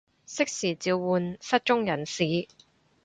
[0.25, 2.47] 適時召喚失蹤人士